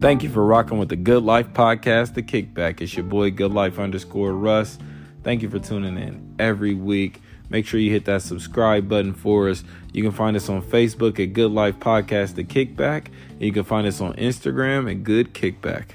[0.00, 2.80] Thank you for rocking with the Good Life podcast, The Kickback.
[2.80, 4.78] It's your boy, Good Life underscore Russ.
[5.22, 7.20] Thank you for tuning in every week.
[7.50, 9.62] Make sure you hit that subscribe button for us.
[9.92, 13.08] You can find us on Facebook at Good Life Podcast, The Kickback.
[13.28, 15.88] And you can find us on Instagram at Good Kickback.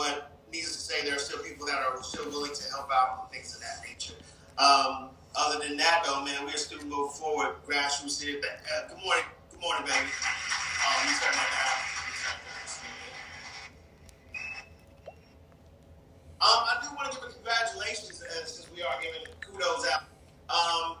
[0.00, 3.20] But needless to say, there are still people that are still willing to help out
[3.20, 4.16] and things of that nature.
[4.56, 7.60] Um, other than that, though, man, we're still moving forward.
[7.68, 8.40] Grassroots here.
[8.40, 10.08] Uh, good morning, good morning, baby.
[10.08, 11.36] Um, you down.
[16.40, 20.08] Um, I do want to give a congratulations uh, since we are giving kudos out.
[20.48, 20.96] Um,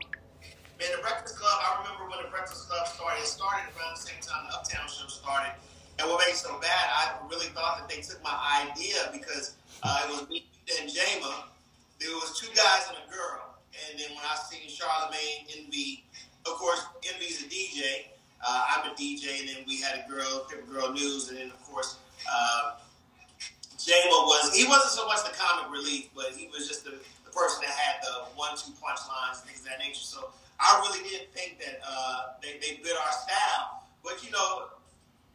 [0.76, 3.24] man, the Breakfast Club, I remember when the Breakfast Club started.
[3.24, 5.56] It started around the same time the Uptown show started.
[6.00, 8.32] And what made it so bad, I really thought that they took my
[8.64, 10.48] idea because uh, it was me
[10.80, 11.44] and Jama.
[12.00, 13.60] There was two guys and a girl.
[13.76, 16.04] And then when I seen Charlemagne, Envy,
[16.46, 16.80] of course,
[17.12, 18.08] Envy's a DJ.
[18.40, 21.50] Uh, I'm a DJ, and then we had a girl, Paper Girl News, and then
[21.50, 22.80] of course, uh,
[24.40, 26.92] was he wasn't so much the comic relief, but he was just the,
[27.24, 30.00] the person that had the one two punch lines, things of that nature.
[30.00, 33.84] So I really didn't think that uh, they, they bit our style.
[34.02, 34.79] But you know,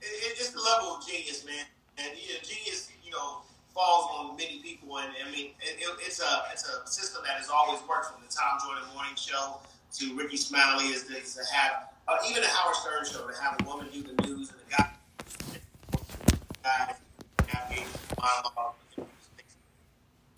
[0.01, 1.65] it, it's the level of genius, man.
[1.97, 3.41] And you know, genius, you know,
[3.73, 4.97] falls on many people.
[4.97, 8.21] And I mean, it, it, it's a it's a system that has always worked from
[8.23, 9.59] the Tom Joyner Morning Show
[9.99, 13.55] to Rickey Smiley is, is to have uh, even the Howard Stern Show to have
[13.61, 14.91] a woman do the news and a guy.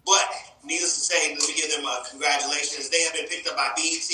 [0.05, 0.23] But
[0.63, 2.89] needless to say, let me give them a congratulations.
[2.89, 4.11] They have been picked up by BET.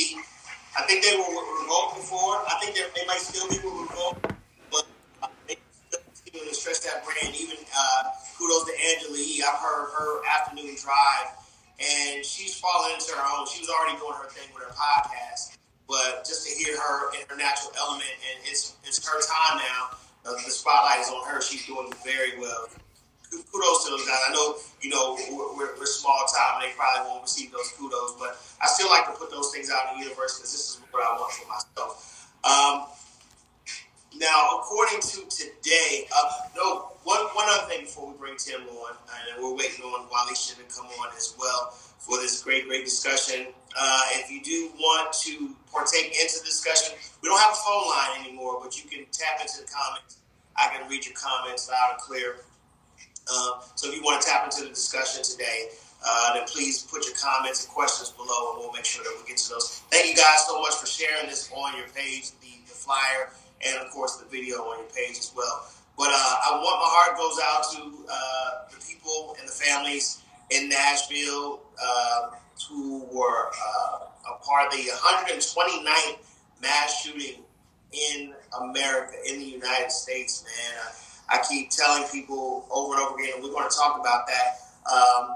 [0.78, 2.42] I think they were revoked before.
[2.50, 4.33] I think they might still be revoked, uh,
[6.34, 7.36] still to stretch that brand.
[7.38, 9.46] Even uh, kudos to Angela Yee.
[9.46, 11.30] I've heard her afternoon drive,
[11.78, 13.46] and she's fallen into her own.
[13.46, 17.22] She was already doing her thing with her podcast, but just to hear her in
[17.30, 19.94] her natural element, and it's it's her time now.
[20.26, 21.42] Uh, the spotlight is on her.
[21.42, 22.66] She's doing very well
[23.34, 24.22] kudos to those guys.
[24.30, 27.74] I know, you know, we're, we're, we're, small time and they probably won't receive those
[27.74, 30.70] kudos, but I still like to put those things out in the universe because this
[30.70, 32.30] is what I want for myself.
[32.46, 32.86] Um,
[34.18, 38.96] now, according to today, uh, no, one, one other thing before we bring Tim on,
[39.10, 43.48] and we're waiting on Walisha to come on as well for this great, great discussion.
[43.80, 47.90] Uh, if you do want to partake into the discussion, we don't have a phone
[47.90, 50.20] line anymore, but you can tap into the comments.
[50.56, 52.36] I can read your comments loud and clear.
[53.26, 55.70] Uh, so if you want to tap into the discussion today,
[56.06, 59.28] uh, then please put your comments and questions below, and we'll make sure that we
[59.28, 59.82] get to those.
[59.90, 63.32] Thank you guys so much for sharing this on your page, the, the flyer,
[63.68, 65.66] and of course the video on your page as well.
[65.98, 70.22] But uh, I want my heart goes out to uh, the people and the families
[70.50, 72.30] in Nashville uh,
[72.70, 76.18] who were uh, a part of the 129th
[76.62, 77.44] mass shooting
[77.92, 80.94] in America, in the United States, man.
[81.30, 84.60] I keep telling people over and over again, we're going to talk about that.
[84.92, 85.36] Um,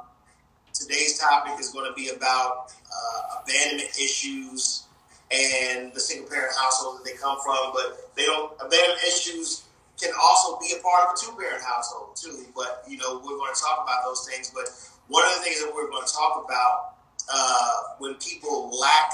[0.73, 4.86] today's topic is going to be about uh, abandonment issues
[5.31, 7.71] and the single parent household that they come from.
[7.73, 9.63] But they don't abandonment issues
[9.99, 12.45] can also be a part of a two parent household too.
[12.55, 14.51] But you know, we're going to talk about those things.
[14.53, 14.69] But
[15.07, 16.95] one of the things that we're going to talk about
[17.31, 19.11] uh, when people lack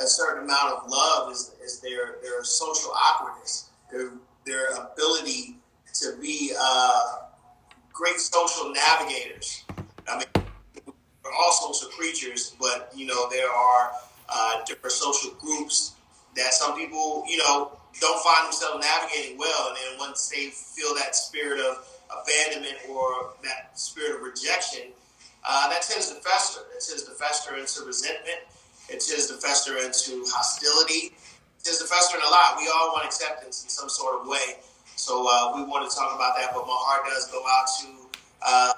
[0.00, 4.12] a certain amount of love is, is their their social awkwardness, their
[4.46, 5.56] their ability
[5.94, 7.16] to be uh,
[7.92, 9.64] great social navigators.
[10.08, 10.46] I mean,
[10.86, 13.92] we're all social creatures, but you know there are
[14.28, 15.94] uh, different social groups
[16.36, 20.94] that some people, you know, don't find themselves navigating well, and then once they feel
[20.94, 24.92] that spirit of abandonment or that spirit of rejection,
[25.48, 26.60] uh, that tends to fester.
[26.76, 28.38] It tends to fester into resentment.
[28.88, 31.14] It tends to fester into hostility.
[31.14, 32.56] It tends to fester in a lot.
[32.58, 34.60] We all want acceptance in some sort of way.
[34.96, 37.88] So uh, we want to talk about that, but my heart does go out to
[38.42, 38.72] uh,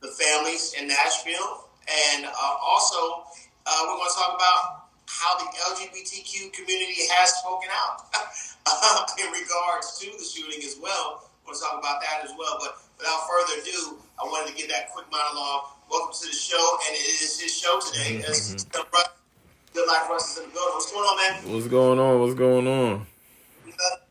[0.00, 1.68] the families in Nashville,
[2.14, 3.24] and uh, also
[3.70, 8.10] uh, we want to talk about how the LGBTQ community has spoken out
[9.22, 11.30] in regards to the shooting as well.
[11.46, 12.58] We want to talk about that as well.
[12.58, 15.70] But without further ado, I wanted to get that quick monologue.
[15.86, 18.22] Welcome to the show, and it is his show today.
[18.26, 18.74] Mm-hmm.
[19.72, 20.74] Good Life Russ is in the building.
[20.74, 21.52] What's going on, man?
[21.54, 22.20] What's going on?
[22.20, 23.06] What's going on?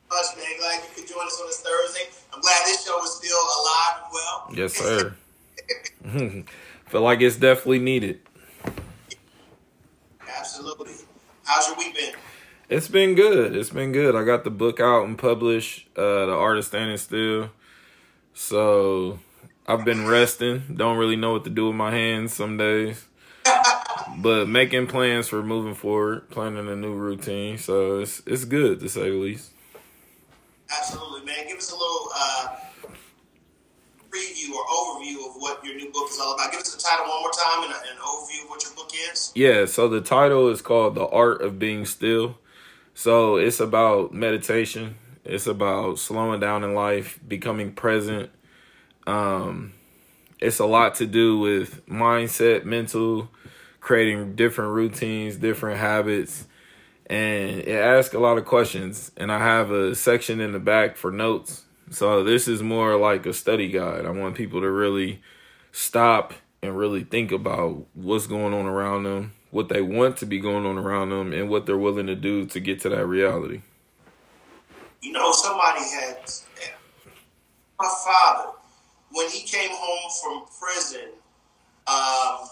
[0.09, 0.57] much, man.
[0.57, 2.09] Glad you could join us on this Thursday.
[2.33, 4.49] I'm glad this show is still alive and well.
[4.53, 5.15] Yes, sir.
[6.89, 8.21] Feel like it's definitely needed.
[10.39, 10.93] Absolutely.
[11.43, 12.13] How's your week been?
[12.69, 13.55] It's been good.
[13.57, 14.15] It's been good.
[14.15, 15.89] I got the book out and published.
[15.97, 17.49] Uh, the artist standing still.
[18.33, 19.19] So
[19.67, 20.63] I've been resting.
[20.73, 23.05] Don't really know what to do with my hands some days.
[24.17, 27.57] but making plans for moving forward, planning a new routine.
[27.57, 29.51] So it's it's good to say the least.
[30.71, 31.47] Absolutely, man.
[31.47, 32.55] Give us a little uh,
[34.09, 36.51] preview or overview of what your new book is all about.
[36.51, 39.31] Give us the title one more time and an overview of what your book is.
[39.35, 42.37] Yeah, so the title is called The Art of Being Still.
[42.93, 44.95] So it's about meditation.
[45.23, 48.29] It's about slowing down in life, becoming present.
[49.07, 49.73] Um,
[50.39, 53.29] it's a lot to do with mindset, mental,
[53.79, 56.45] creating different routines, different habits,
[57.05, 59.11] and it asks a lot of questions.
[59.17, 61.65] And I have a section in the back for notes.
[61.91, 64.05] So this is more like a study guide.
[64.05, 65.21] I want people to really
[65.71, 70.39] stop and really think about what's going on around them, what they want to be
[70.39, 73.61] going on around them, and what they're willing to do to get to that reality.
[75.01, 76.17] You know, somebody had
[77.79, 78.51] my father
[79.11, 81.09] when he came home from prison.
[81.87, 82.49] Um,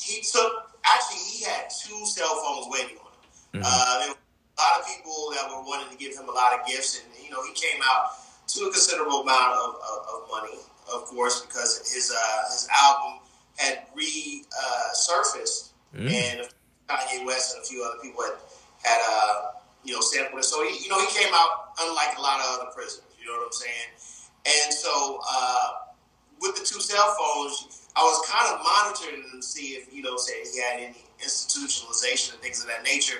[0.00, 3.60] he took actually he had two cell phones waiting on him.
[3.60, 3.62] Mm-hmm.
[3.64, 6.58] Uh, there were a lot of people that were wanting to give him a lot
[6.58, 8.16] of gifts, and you know he came out
[8.48, 10.58] to a considerable amount of, of, of money,
[10.92, 13.20] of course, because his uh, his album
[13.56, 16.08] had resurfaced, uh, mm-hmm.
[16.08, 16.48] and
[16.88, 18.34] Kanye West and a few other people had
[18.84, 19.52] had uh,
[19.84, 20.44] you know sampled it.
[20.44, 23.06] So he, you know he came out unlike a lot of other prisoners.
[23.18, 23.90] You know what I'm saying?
[24.46, 25.68] And so uh,
[26.40, 30.16] with the two cell phones I was kind of monitoring to see if, you know,
[30.16, 33.18] say he had any institutionalization and things of that nature.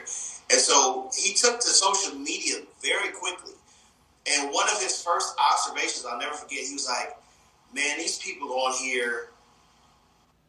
[0.51, 3.55] And so he took to social media very quickly.
[4.27, 7.17] And one of his first observations, I'll never forget, he was like,
[7.75, 9.31] man, these people on here,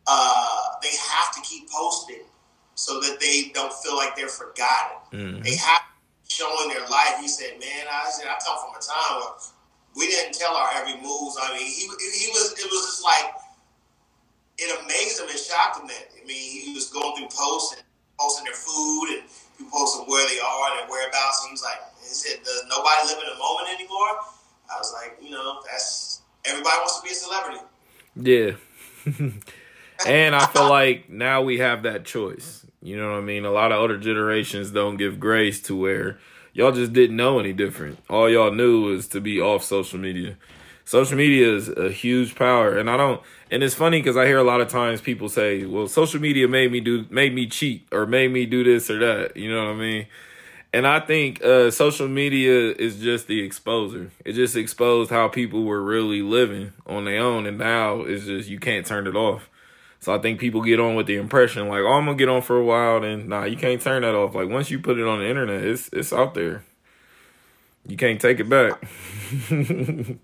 [0.07, 2.23] uh, they have to keep posting
[2.75, 4.97] so that they don't feel like they're forgotten.
[5.13, 5.43] Mm-hmm.
[5.43, 7.17] They have to showing their life.
[7.19, 9.33] He said, man, I said, I come from a time where
[9.95, 11.37] we didn't tell our every moves.
[11.41, 13.35] I mean, he, he was, it was just like,
[14.61, 17.83] it amazed him and shocked him that I mean he was going through posts and
[18.19, 19.21] posting their food and
[19.57, 21.41] people posting where they are and their whereabouts.
[21.41, 24.21] And he was like, he said, "Does nobody live in the moment anymore?"
[24.69, 27.59] I was like, you know, that's everybody wants to be a celebrity.
[28.15, 28.51] Yeah.
[30.07, 32.65] and I feel like now we have that choice.
[32.81, 33.45] You know what I mean?
[33.45, 36.19] A lot of older generations don't give grace to where
[36.53, 37.99] y'all just didn't know any different.
[38.09, 40.37] All y'all knew was to be off social media
[40.91, 44.37] social media is a huge power and i don't and it's funny because i hear
[44.37, 47.87] a lot of times people say well social media made me do made me cheat
[47.93, 50.05] or made me do this or that you know what i mean
[50.73, 54.11] and i think uh, social media is just the exposure.
[54.25, 58.49] It just exposed how people were really living on their own and now it's just
[58.49, 59.49] you can't turn it off.
[59.99, 62.41] So i think people get on with the impression like oh i'm gonna get on
[62.41, 64.35] for a while and nah you can't turn that off.
[64.35, 66.63] Like once you put it on the internet it's it's out there.
[67.87, 68.81] You can't take it back.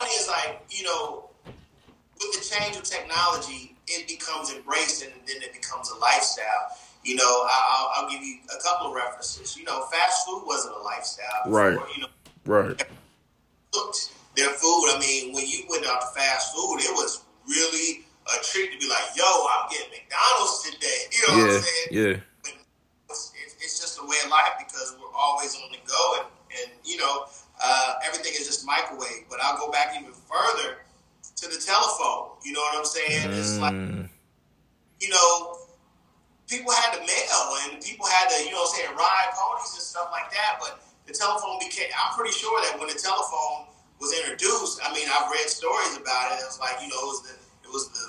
[0.00, 5.52] Is like, you know, with the change of technology, it becomes embraced and then it
[5.52, 6.76] becomes a lifestyle.
[7.08, 9.56] You know, I'll, I'll give you a couple of references.
[9.56, 11.24] You know, fast food wasn't a lifestyle.
[11.42, 11.96] Before, right.
[11.96, 12.08] You know,
[12.44, 12.84] right.
[13.74, 14.92] Looked their food.
[14.92, 18.78] I mean, when you went out to fast food, it was really a treat to
[18.78, 21.88] be like, "Yo, I'm getting McDonald's today." You know yeah, what I'm saying?
[21.90, 22.16] Yeah.
[23.08, 23.32] It's,
[23.64, 26.28] it's, just a way of life because we're always on the go, and,
[26.60, 27.24] and you know,
[27.64, 29.24] uh, everything is just microwave.
[29.30, 30.84] But I'll go back even further
[31.36, 32.36] to the telephone.
[32.44, 33.30] You know what I'm saying?
[33.30, 33.38] Mm.
[33.38, 34.08] It's like, mm.
[35.00, 35.56] you know,
[36.48, 40.08] people had to mail and people had to, you know, say ride ponies and stuff
[40.10, 40.58] like that.
[40.58, 41.92] But the telephone became.
[41.92, 43.68] I'm pretty sure that when the telephone
[44.00, 46.42] was introduced, I mean, I've read stories about it.
[46.42, 47.34] It was like, you know, it was the
[47.68, 48.04] it was the,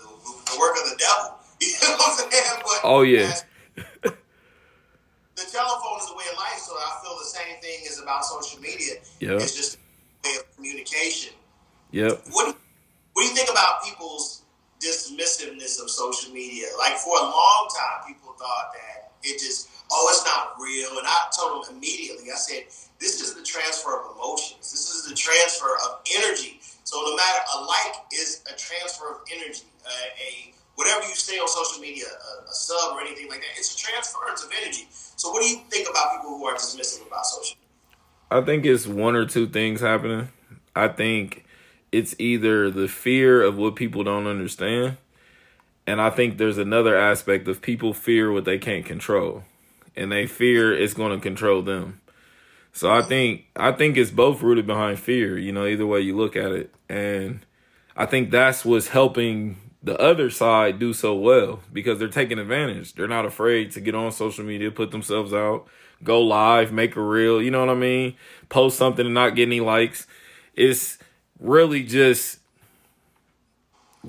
[0.51, 1.35] the work of the devil.
[1.59, 2.61] You know what I'm saying?
[2.63, 3.35] But oh yeah.
[3.75, 8.23] the telephone is a way of life, so I feel the same thing is about
[8.23, 8.95] social media.
[9.19, 9.41] Yep.
[9.41, 9.79] It's just a
[10.29, 11.33] way of communication.
[11.91, 12.23] Yep.
[12.31, 12.55] What do,
[13.11, 14.43] what do you think about people's
[14.79, 16.67] dismissiveness of social media?
[16.77, 20.97] Like for a long time, people thought that it just, oh, it's not real.
[20.97, 24.71] And I told him immediately, I said, this is the transfer of emotions.
[24.71, 26.59] This is the transfer of energy.
[26.83, 31.37] So no matter a like is a transfer of energy, uh, a whatever you say
[31.37, 34.87] on social media, a, a, sub or anything like that, it's a transference of energy.
[34.89, 37.57] So, what do you think about people who are dismissive about social?
[37.57, 37.67] Media?
[38.31, 40.29] I think it's one or two things happening.
[40.75, 41.45] I think
[41.91, 44.97] it's either the fear of what people don't understand,
[45.89, 49.43] and I think there's another aspect of people fear what they can't control,
[49.95, 51.99] and they fear it's going to control them.
[52.73, 55.35] So I think I think it's both rooted behind fear.
[55.35, 57.43] You know, either way you look at it, and
[57.97, 62.93] I think that's what's helping the other side do so well because they're taking advantage.
[62.93, 65.67] They're not afraid to get on social media, put themselves out,
[66.03, 68.15] go live, make a reel, you know what I mean?
[68.49, 70.05] Post something and not get any likes.
[70.53, 70.99] It's
[71.39, 72.38] really just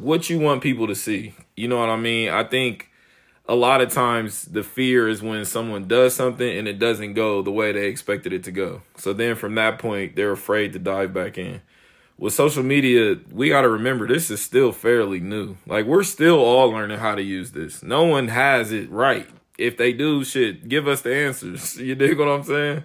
[0.00, 1.34] what you want people to see.
[1.56, 2.30] You know what I mean?
[2.30, 2.90] I think
[3.46, 7.42] a lot of times the fear is when someone does something and it doesn't go
[7.42, 8.82] the way they expected it to go.
[8.96, 11.60] So then from that point, they're afraid to dive back in.
[12.16, 15.56] With social media, we got to remember this is still fairly new.
[15.66, 17.82] Like we're still all learning how to use this.
[17.82, 19.28] No one has it right.
[19.58, 21.76] If they do, shit, give us the answers.
[21.80, 22.84] You dig what I'm saying?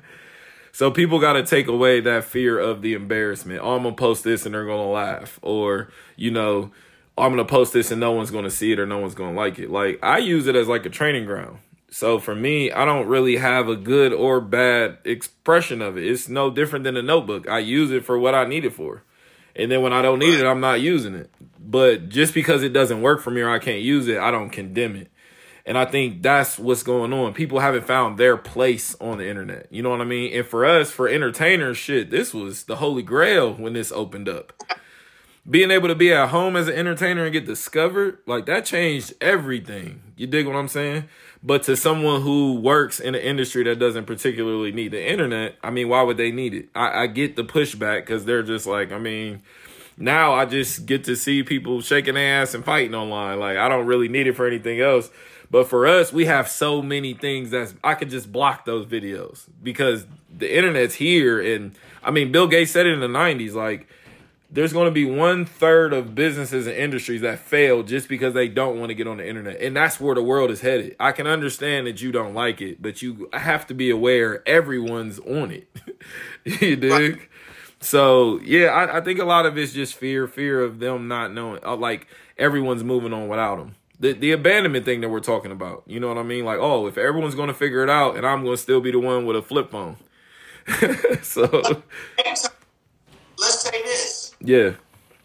[0.71, 3.61] So people got to take away that fear of the embarrassment.
[3.63, 6.71] Oh, I'm gonna post this and they're gonna laugh, or you know,
[7.17, 9.59] I'm gonna post this and no one's gonna see it or no one's gonna like
[9.59, 9.69] it.
[9.71, 11.59] Like I use it as like a training ground.
[11.89, 16.05] So for me, I don't really have a good or bad expression of it.
[16.05, 17.47] It's no different than a notebook.
[17.47, 19.03] I use it for what I need it for.
[19.55, 21.29] And then when I don't need it, I'm not using it.
[21.57, 24.49] But just because it doesn't work for me or I can't use it, I don't
[24.49, 25.09] condemn it.
[25.65, 27.33] And I think that's what's going on.
[27.33, 29.67] People haven't found their place on the internet.
[29.71, 30.35] You know what I mean?
[30.37, 34.53] And for us, for entertainers, shit, this was the holy grail when this opened up.
[35.47, 39.13] Being able to be at home as an entertainer and get discovered, like that changed
[39.21, 40.01] everything.
[40.17, 41.05] You dig what I'm saying?
[41.43, 45.69] But to someone who works in an industry that doesn't particularly need the internet, I
[45.69, 46.69] mean, why would they need it?
[46.73, 49.43] I, I get the pushback because they're just like, I mean,
[49.97, 53.39] now I just get to see people shaking ass and fighting online.
[53.39, 55.11] Like I don't really need it for anything else.
[55.51, 59.45] But for us, we have so many things that I could just block those videos
[59.61, 61.39] because the internet's here.
[61.39, 63.87] And I mean, Bill Gates said it in the 90s like,
[64.49, 68.47] there's going to be one third of businesses and industries that fail just because they
[68.47, 69.59] don't want to get on the internet.
[69.59, 70.95] And that's where the world is headed.
[70.99, 75.19] I can understand that you don't like it, but you have to be aware everyone's
[75.19, 75.69] on it.
[76.61, 77.29] you dig?
[77.79, 81.33] So, yeah, I, I, think a lot of it's just fear, fear of them not
[81.33, 81.63] knowing.
[81.63, 85.83] Uh, like, everyone's moving on without them the the abandonment thing that we're talking about.
[85.85, 86.45] You know what I mean?
[86.45, 88.91] Like, oh, if everyone's going to figure it out, and I'm going to still be
[88.91, 89.97] the one with a flip phone.
[91.21, 91.41] so
[92.17, 92.49] let's say this.
[94.45, 94.73] Yeah.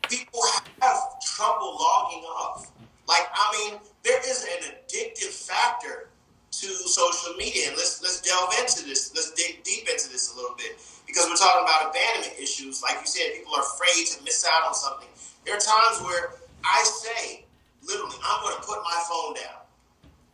[0.08, 0.40] People
[0.80, 2.72] have trouble logging off.
[3.06, 6.08] Like, I mean, there is an addictive factor
[6.50, 9.12] to social media, and let's let's delve into this.
[9.14, 12.82] Let's dig deep into this a little bit because we're talking about abandonment issues.
[12.82, 15.08] Like you said, people are afraid to miss out on something.
[15.44, 16.34] There are times where
[16.64, 17.44] I say
[17.86, 19.60] literally, I'm going to put my phone down.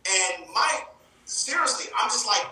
[0.07, 0.83] And my,
[1.25, 2.45] seriously, I'm just like,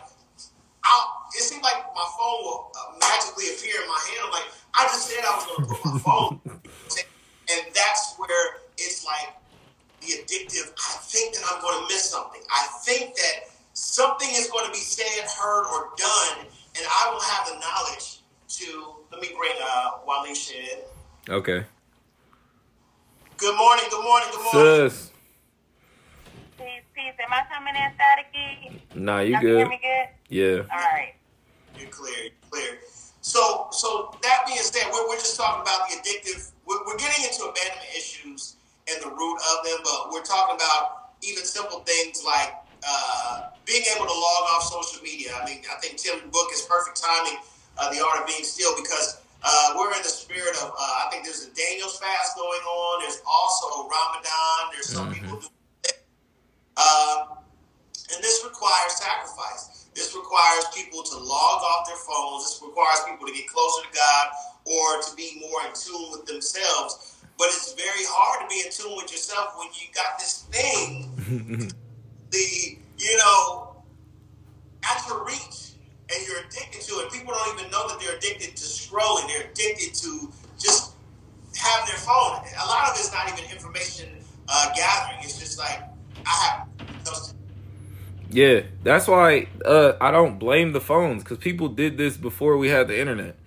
[0.85, 4.19] I'll, it seemed like my phone will uh, magically appear in my hand.
[4.25, 6.39] I'm like, I just said I was going to put my phone.
[7.51, 9.33] and that's where it's like
[10.01, 10.71] the addictive.
[10.77, 12.41] I think that I'm going to miss something.
[12.53, 16.45] I think that something is going to be said, heard, or done,
[16.77, 18.21] and I will have the knowledge
[18.59, 18.93] to.
[19.11, 21.33] Let me bring uh, Walisha in.
[21.33, 21.65] Okay.
[23.37, 24.89] Good morning, good morning, good morning.
[24.89, 25.11] Sis.
[26.57, 27.13] Peace, peace.
[27.19, 28.95] Am I coming in staticky?
[28.95, 29.57] Nah, you good.
[29.57, 30.07] hear me good?
[30.35, 30.67] Yeah.
[30.67, 31.15] All right.
[31.79, 32.83] You're clear, you're clear.
[33.21, 36.51] So, so that being said, we're, we're just talking about the addictive.
[36.67, 38.59] We're, we're getting into abandonment issues
[38.91, 42.51] and the root of them, but we're talking about even simple things like
[42.83, 45.31] uh, being able to log off social media.
[45.39, 47.39] I mean, I think Tim's book is perfect timing,
[47.79, 51.07] uh, The Art of Being Still, because uh, we're in the spirit of, uh, I
[51.09, 53.07] think there's a Daniel's fast going on.
[53.07, 54.61] There's also Ramadan.
[54.75, 55.31] There's some mm-hmm.
[55.31, 55.47] people do
[56.75, 57.39] uh,
[58.13, 59.84] and this requires sacrifice.
[59.95, 62.43] This requires people to log off their phones.
[62.43, 64.27] This requires people to get closer to God
[64.67, 67.23] or to be more in tune with themselves.
[67.37, 71.15] But it's very hard to be in tune with yourself when you got this thing,
[72.31, 73.75] the you know,
[74.83, 75.75] at your reach
[76.11, 77.11] and you're addicted to it.
[77.11, 79.27] People don't even know that they're addicted to scrolling.
[79.27, 80.93] They're addicted to just
[81.55, 82.43] having their phone.
[82.43, 84.09] A lot of it's not even information
[84.49, 85.23] uh, gathering.
[85.23, 85.83] It's just like
[86.25, 86.67] I have.
[88.35, 92.67] Yeah, that's why uh, I don't blame the phones because people did this before we
[92.67, 93.37] had the internet.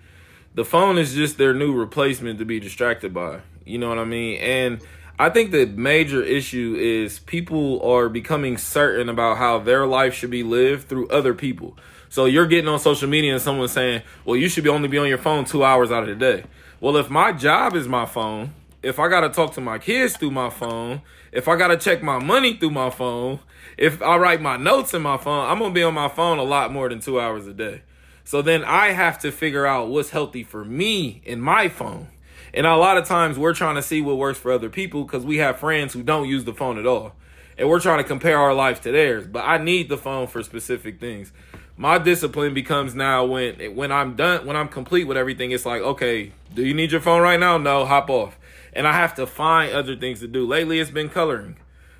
[0.55, 3.41] The phone is just their new replacement to be distracted by.
[3.67, 4.39] You know what I mean?
[4.39, 4.81] And
[5.19, 10.31] I think the major issue is people are becoming certain about how their life should
[10.31, 11.77] be lived through other people.
[12.09, 14.97] So you're getting on social media and someone's saying, well, you should be only be
[14.97, 16.45] on your phone two hours out of the day.
[16.81, 20.17] Well, if my job is my phone, if I got to talk to my kids
[20.17, 23.39] through my phone, if I got to check my money through my phone,
[23.79, 26.43] if I write my notes in my phone, I'm to be on my phone a
[26.43, 27.81] lot more than two hours a day.
[28.25, 32.09] So then I have to figure out what's healthy for me in my phone.
[32.53, 35.23] And a lot of times we're trying to see what works for other people because
[35.23, 37.13] we have friends who don't use the phone at all.
[37.57, 39.25] And we're trying to compare our life to theirs.
[39.25, 41.31] But I need the phone for specific things
[41.77, 45.81] my discipline becomes now when when I'm done when I'm complete with everything it's like
[45.81, 48.37] okay do you need your phone right now no hop off
[48.73, 51.55] and I have to find other things to do lately it's been coloring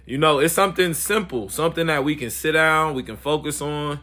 [0.10, 4.00] you know it's something simple something that we can sit down we can focus on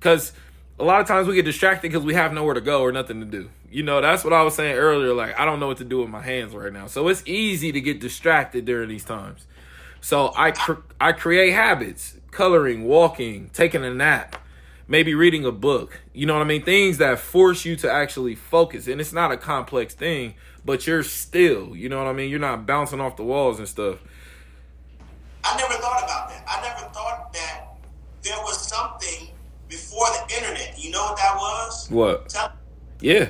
[0.00, 0.32] cuz
[0.78, 3.20] a lot of times we get distracted because we have nowhere to go or nothing
[3.20, 5.14] to do You know, that's what I was saying earlier.
[5.14, 6.88] Like, I don't know what to do with my hands right now.
[6.88, 9.46] So it's easy to get distracted during these times.
[10.00, 14.36] So I cr- I create habits: coloring, walking, taking a nap,
[14.88, 16.00] maybe reading a book.
[16.12, 16.64] You know what I mean?
[16.64, 18.88] Things that force you to actually focus.
[18.88, 21.76] And it's not a complex thing, but you're still.
[21.76, 22.28] You know what I mean?
[22.30, 23.98] You're not bouncing off the walls and stuff.
[25.50, 26.44] I never thought about that.
[26.48, 27.64] I never thought that
[28.22, 29.28] there was something
[29.68, 30.74] before the internet.
[30.78, 31.90] You know what that was?
[31.90, 32.34] What?
[33.00, 33.28] Yeah.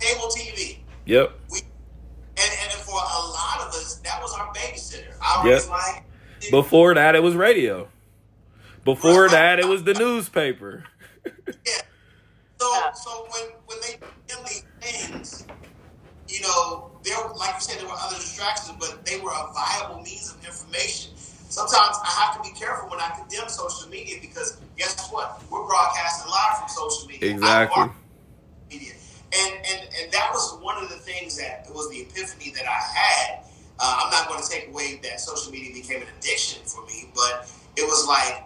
[0.00, 0.78] cable TV.
[1.06, 1.32] Yep.
[1.50, 5.14] We and, and for a lot of us, that was our babysitter.
[5.22, 5.68] I Yep.
[5.68, 6.02] like,
[6.50, 7.88] Before that, it was radio.
[8.84, 10.84] Before that, it was the newspaper.
[11.46, 11.82] yeah.
[12.58, 15.46] So so when when they did these things,
[16.28, 20.02] you know, there like you said, there were other distractions, but they were a viable
[20.02, 21.12] means of information.
[21.52, 25.36] Sometimes I have to be careful when I condemn social media because guess what?
[25.50, 27.28] We're broadcasting live from social media.
[27.28, 27.92] Exactly.
[28.70, 28.94] media.
[29.36, 32.64] And, and and that was one of the things that it was the epiphany that
[32.64, 33.44] I had.
[33.78, 37.12] Uh, I'm not going to take away that social media became an addiction for me,
[37.14, 37.44] but
[37.76, 38.44] it was like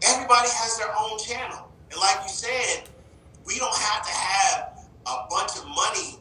[0.00, 2.88] everybody has their own channel, and like you said,
[3.44, 6.16] we don't have to have a bunch of money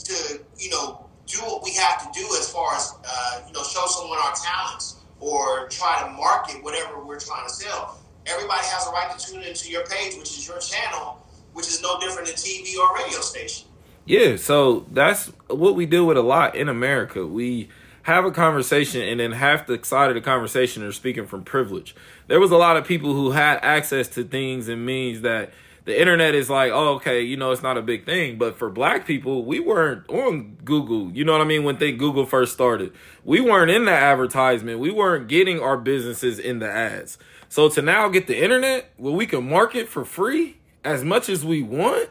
[0.00, 3.62] to you know do what we have to do as far as uh, you know
[3.64, 7.98] show someone our talents or try to market whatever we're trying to sell.
[8.26, 11.82] Everybody has a right to tune into your page, which is your channel, which is
[11.82, 13.68] no different than TV or radio station.
[14.04, 17.26] Yeah, so that's what we do with a lot in America.
[17.26, 17.68] We
[18.02, 21.94] have a conversation, and then half the side of the conversation are speaking from privilege.
[22.26, 25.52] There was a lot of people who had access to things and means that
[25.88, 28.36] the internet is like, oh, okay, you know, it's not a big thing.
[28.36, 31.10] But for black people, we weren't on Google.
[31.12, 31.64] You know what I mean?
[31.64, 32.92] When they Google first started,
[33.24, 34.80] we weren't in the advertisement.
[34.80, 37.16] We weren't getting our businesses in the ads.
[37.48, 41.42] So to now get the internet where we can market for free as much as
[41.42, 42.10] we want,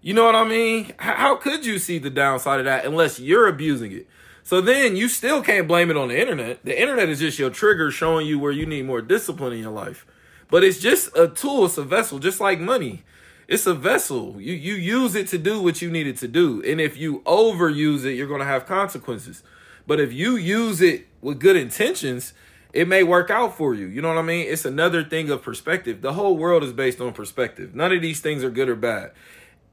[0.00, 0.94] you know what I mean?
[0.96, 4.08] How could you see the downside of that unless you're abusing it?
[4.42, 6.64] So then you still can't blame it on the internet.
[6.64, 9.70] The internet is just your trigger showing you where you need more discipline in your
[9.70, 10.06] life.
[10.52, 13.02] But it's just a tool, it's a vessel, just like money.
[13.48, 14.40] It's a vessel.
[14.40, 16.62] You you use it to do what you need it to do.
[16.62, 19.42] And if you overuse it, you're gonna have consequences.
[19.86, 22.34] But if you use it with good intentions,
[22.72, 23.86] it may work out for you.
[23.86, 24.46] You know what I mean?
[24.48, 26.02] It's another thing of perspective.
[26.02, 27.74] The whole world is based on perspective.
[27.74, 29.10] None of these things are good or bad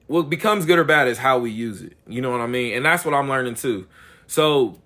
[0.09, 1.95] what becomes good or bad is how we use it.
[2.07, 2.75] You know what I mean?
[2.75, 3.85] And that's what I'm learning too.
[4.25, 4.79] So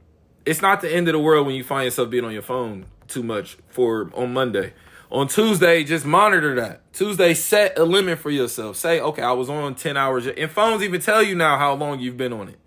[0.45, 2.87] it's not the end of the world when you find yourself being on your phone
[3.07, 4.73] too much for on Monday.
[5.13, 6.91] On Tuesday, just monitor that.
[6.91, 8.77] Tuesday, set a limit for yourself.
[8.77, 10.25] Say, okay, I was on 10 hours.
[10.25, 12.57] And phones even tell you now how long you've been on it.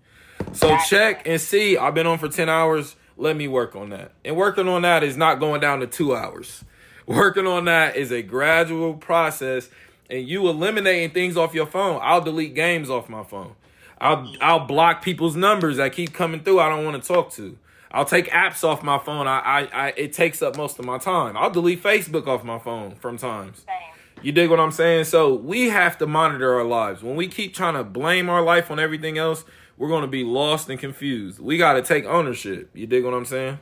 [0.53, 2.95] So check and see, I've been on for 10 hours.
[3.17, 4.13] Let me work on that.
[4.23, 6.63] And working on that is not going down to two hours.
[7.05, 9.69] Working on that is a gradual process.
[10.09, 11.99] And you eliminating things off your phone.
[12.01, 13.55] I'll delete games off my phone.
[13.99, 16.59] I'll I'll block people's numbers that keep coming through.
[16.59, 17.57] I don't want to talk to.
[17.91, 19.27] I'll take apps off my phone.
[19.27, 21.37] I, I, I it takes up most of my time.
[21.37, 23.59] I'll delete Facebook off my phone from times.
[23.59, 24.23] Same.
[24.23, 25.05] You dig what I'm saying?
[25.05, 27.03] So we have to monitor our lives.
[27.03, 29.45] When we keep trying to blame our life on everything else,
[29.77, 31.39] we're going to be lost and confused.
[31.39, 32.71] We got to take ownership.
[32.73, 33.59] You dig what I'm saying?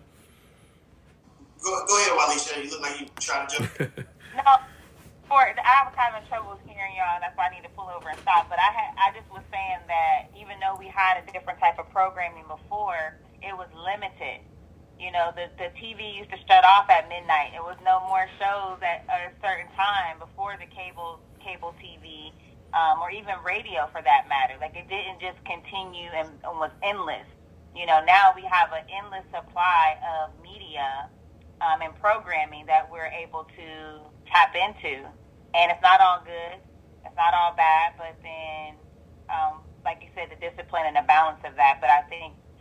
[1.62, 2.64] Go, go ahead, Walisha.
[2.64, 4.06] You look like you trying to jump.
[4.36, 4.42] No,
[5.30, 8.20] for I was having trouble hearing y'all, that's why I need to pull over and
[8.20, 8.50] stop.
[8.50, 11.80] But I had, I just was saying that even though we had a different type
[11.80, 14.42] of programming before, it was limited.
[15.00, 17.54] You know, the the TV used to shut off at midnight.
[17.54, 22.34] There was no more shows at a certain time before the cable cable TV,
[22.74, 24.58] um, or even radio for that matter.
[24.62, 27.28] Like it didn't just continue and, and was endless.
[27.76, 31.12] You know, now we have an endless supply of media
[31.62, 33.68] um, and programming that we're able to
[34.28, 35.06] tap into.
[35.56, 36.60] And it's not all good.
[37.06, 37.96] It's not all bad.
[37.98, 38.76] But then,
[39.32, 41.80] um, like you said, the discipline and the balance of that.
[41.80, 41.90] But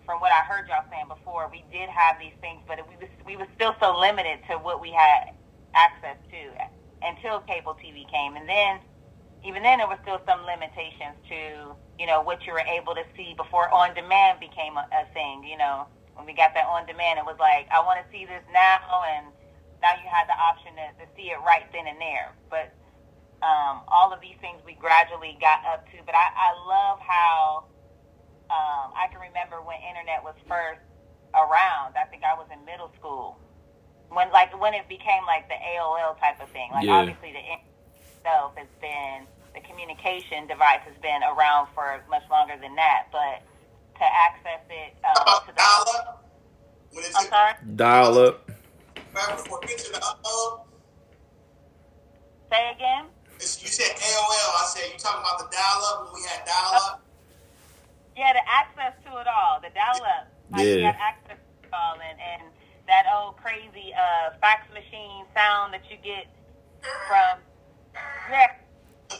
[0.07, 3.12] from what I heard y'all saying before, we did have these things, but we was,
[3.27, 5.33] we were still so limited to what we had
[5.75, 6.40] access to
[7.03, 8.37] until cable TV came.
[8.37, 8.81] And then,
[9.45, 13.05] even then, there were still some limitations to, you know, what you were able to
[13.17, 16.87] see before on demand became a, a thing, you know when we got that on
[16.87, 19.35] demand, it was like, I want to see this now, and
[19.83, 22.35] now you had the option to, to see it right then and there.
[22.51, 22.75] But
[23.43, 26.01] um, all of these things we gradually got up to.
[26.07, 27.67] But I, I love how
[28.50, 30.80] um, I can remember when internet was first
[31.35, 31.96] around.
[31.96, 33.38] I think I was in middle school
[34.11, 36.70] when, like, when it became like the AOL type of thing.
[36.72, 37.00] Like, Yeah.
[37.02, 37.72] obviously, the internet
[38.20, 43.42] itself has been the communication device has been around for much longer than that, but
[43.98, 45.14] to access it um,
[45.46, 46.24] to the dial up.
[46.90, 47.54] When it's I'm sorry.
[47.76, 48.50] Dial up.
[49.14, 50.66] right before it gets to the upload.
[52.50, 53.07] Say again.
[53.37, 54.50] It's, you said AOL.
[54.59, 57.02] I said you talking about the dial up when we had dial up.
[60.50, 60.74] Like Yeah.
[60.74, 62.42] you got access to it all and, and
[62.87, 66.27] that old crazy uh, fax machine sound that you get
[67.09, 67.40] from
[68.31, 69.18] yeah.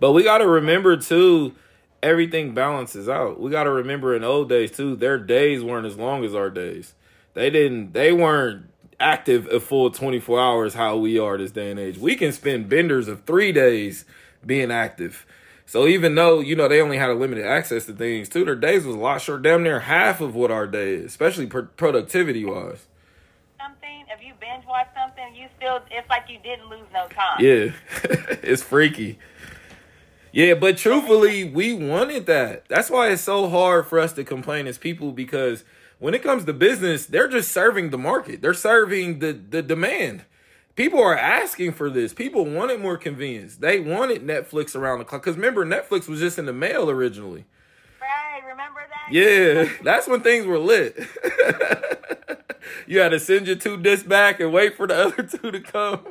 [0.00, 1.54] But we got to remember too,
[2.02, 3.40] everything balances out.
[3.40, 6.50] We got to remember in old days too, their days weren't as long as our
[6.50, 6.94] days.
[7.34, 7.92] They didn't.
[7.92, 11.98] They weren't active a full twenty four hours how we are this day and age.
[11.98, 14.04] We can spend benders of three days
[14.44, 15.26] being active.
[15.68, 18.56] So even though you know they only had a limited access to things, too, their
[18.56, 22.42] days was a lot short, damn near half of what our day is, especially productivity
[22.42, 22.86] wise.
[23.60, 27.40] something, if you binge watch something, you still it's like you didn't lose no time.
[27.40, 27.72] Yeah,
[28.42, 29.18] it's freaky.
[30.32, 32.66] Yeah, but truthfully, we wanted that.
[32.68, 35.64] That's why it's so hard for us to complain as people because
[35.98, 38.40] when it comes to business, they're just serving the market.
[38.40, 40.24] They're serving the the demand.
[40.78, 42.14] People are asking for this.
[42.14, 43.56] People wanted more convenience.
[43.56, 45.22] They wanted Netflix around the clock.
[45.22, 47.46] Because remember, Netflix was just in the mail originally.
[48.00, 49.12] Right, remember that?
[49.12, 50.96] Yeah, that's when things were lit.
[52.86, 55.58] you had to send your two discs back and wait for the other two to
[55.58, 56.06] come.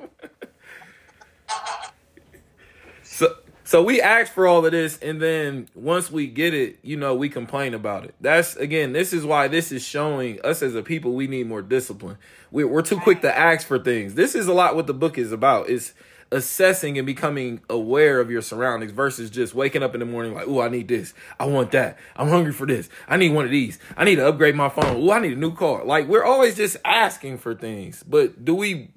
[3.03, 6.95] so so we ask for all of this and then once we get it, you
[6.95, 8.15] know, we complain about it.
[8.21, 11.61] That's again, this is why this is showing us as a people we need more
[11.61, 12.17] discipline.
[12.49, 14.13] We, we're too quick to ask for things.
[14.13, 15.67] This is a lot what the book is about.
[15.67, 15.93] Is
[16.31, 20.47] assessing and becoming aware of your surroundings versus just waking up in the morning like,
[20.47, 21.13] oh, I need this.
[21.37, 21.97] I want that.
[22.15, 22.89] I'm hungry for this.
[23.09, 23.79] I need one of these.
[23.97, 24.95] I need to upgrade my phone.
[24.95, 25.83] Oh, I need a new car.
[25.83, 28.01] Like we're always just asking for things.
[28.01, 28.91] But do we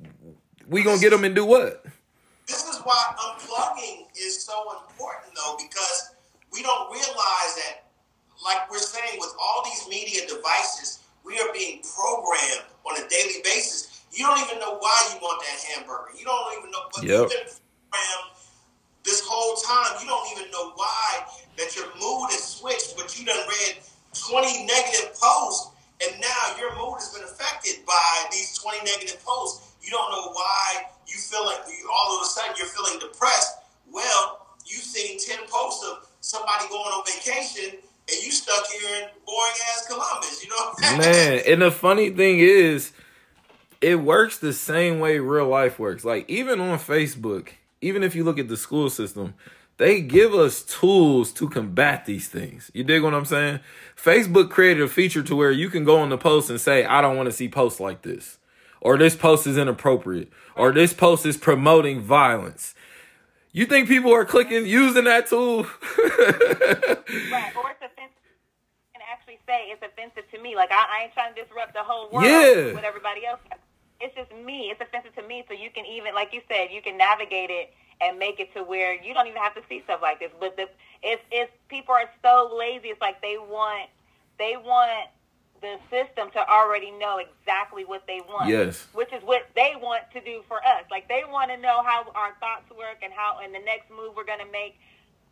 [0.68, 1.84] we gonna get them and do what?
[2.50, 6.10] This is why unplugging is so important, though, because
[6.52, 7.86] we don't realize that,
[8.44, 13.38] like we're saying, with all these media devices, we are being programmed on a daily
[13.44, 14.02] basis.
[14.10, 16.10] You don't even know why you want that hamburger.
[16.18, 17.10] You don't even know, but Yep.
[17.20, 17.54] you've been
[17.86, 18.34] programmed
[19.04, 20.02] this whole time.
[20.02, 23.78] You don't even know why that your mood is switched, but you done read
[24.12, 25.70] 20 negative posts,
[26.02, 29.69] and now your mood has been affected by these 20 negative posts.
[29.82, 31.60] You don't know why you feel like
[31.92, 33.58] all of a sudden you're feeling depressed.
[33.90, 39.08] Well, you've seen 10 posts of somebody going on vacation, and you stuck here in
[39.26, 40.44] boring ass Columbus.
[40.44, 40.98] You know?
[40.98, 42.92] Man, and the funny thing is,
[43.80, 46.04] it works the same way real life works.
[46.04, 47.48] Like even on Facebook,
[47.80, 49.34] even if you look at the school system,
[49.78, 52.70] they give us tools to combat these things.
[52.74, 53.60] You dig what I'm saying?
[53.96, 57.00] Facebook created a feature to where you can go on the post and say, I
[57.00, 58.36] don't want to see posts like this.
[58.80, 60.30] Or this post is inappropriate.
[60.56, 62.74] Or this post is promoting violence.
[63.52, 65.66] You think people are clicking using that tool?
[67.30, 68.14] Right, or it's offensive.
[68.94, 70.54] And actually say it's offensive to me.
[70.54, 72.72] Like I, I ain't trying to disrupt the whole world Yeah.
[72.74, 73.40] with everybody else.
[74.00, 74.70] It's just me.
[74.70, 75.44] It's offensive to me.
[75.48, 78.62] So you can even, like you said, you can navigate it and make it to
[78.62, 80.30] where you don't even have to see stuff like this.
[80.40, 80.68] But the
[81.02, 82.88] it's it's people are so lazy.
[82.88, 83.90] It's like they want
[84.38, 85.08] they want
[85.60, 88.48] the system to already know exactly what they want.
[88.48, 88.86] Yes.
[88.92, 90.84] Which is what they want to do for us.
[90.90, 94.16] Like they want to know how our thoughts work and how and the next move
[94.16, 94.78] we're going to make.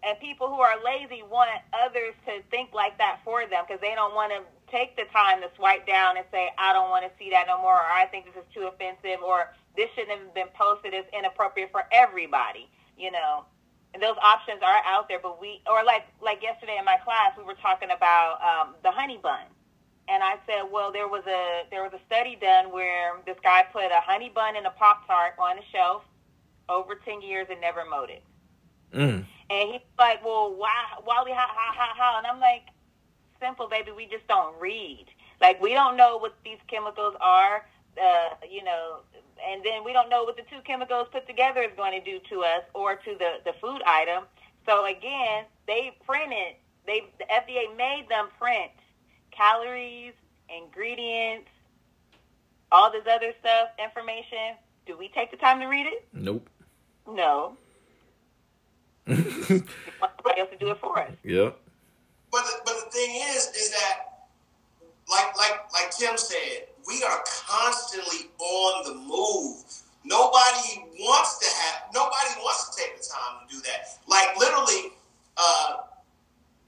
[0.05, 3.95] And people who are lazy want others to think like that for them because they
[3.95, 7.11] don't want to take the time to swipe down and say, I don't want to
[7.19, 10.35] see that no more, or I think this is too offensive, or this shouldn't have
[10.35, 13.45] been posted as inappropriate for everybody, you know.
[13.95, 17.33] And those options are out there, but we, or like like yesterday in my class,
[17.37, 19.49] we were talking about um, the honey bun.
[20.11, 23.65] And I said, well, there was a there was a study done where this guy
[23.73, 26.03] put a honey bun and a pop tart on a shelf
[26.69, 28.23] over ten years and never mowed it.
[28.95, 29.25] Mm.
[29.51, 30.71] And he's like, well, why,
[31.07, 32.19] Wally, how, how, how, how?
[32.19, 32.69] And I'm like,
[33.41, 33.93] simple, baby.
[33.93, 35.07] We just don't read.
[35.41, 37.67] Like, we don't know what these chemicals are,
[38.03, 39.01] uh, you know,
[39.47, 42.19] and then we don't know what the two chemicals put together is going to do
[42.31, 44.25] to us or to the, the food item.
[44.67, 48.73] So again, they printed, they, the FDA made them print
[49.39, 50.13] calories,
[50.55, 51.49] ingredients,
[52.73, 54.57] all this other stuff, information.
[54.87, 56.07] Do we take the time to read it?
[56.13, 56.49] Nope.
[57.07, 57.57] No.
[59.07, 61.13] Somebody else to do it for us.
[61.25, 61.57] Yep.
[62.31, 64.27] But the, but the thing is, is that
[65.11, 69.65] like like like Tim said, we are constantly on the move.
[70.05, 71.83] Nobody wants to have.
[71.95, 73.89] Nobody wants to take the time to do that.
[74.07, 74.93] Like literally,
[75.37, 75.77] uh,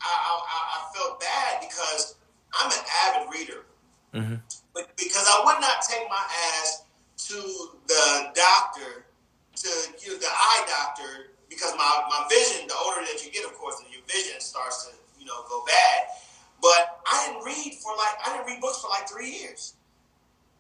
[0.00, 2.16] I, I I- I felt bad because
[2.59, 3.63] I'm an avid reader,
[4.15, 4.37] hmm
[4.75, 6.23] but because I would not take my
[6.55, 6.85] ass
[7.29, 7.37] to
[7.87, 9.05] the doctor,
[9.57, 9.69] to
[10.03, 13.53] you know, the eye doctor, because my, my vision, the older that you get, of
[13.59, 16.15] course, your vision starts to, you know, go bad.
[16.63, 19.75] But I didn't read for like, I didn't read books for like three years.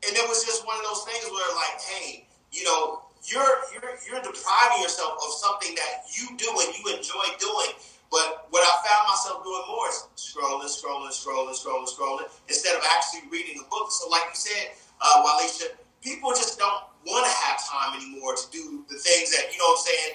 [0.06, 3.94] And it was just one of those things where like, hey, you know, you're, you're,
[4.08, 7.72] you're depriving yourself of something that you do and you enjoy doing.
[8.10, 12.82] But what I found myself doing more is scrolling, scrolling, scrolling, scrolling, scrolling, instead of
[12.90, 13.90] actually reading a book.
[13.90, 18.50] So, like you said, uh, Walisha, people just don't want to have time anymore to
[18.50, 20.12] do the things that, you know what I'm saying,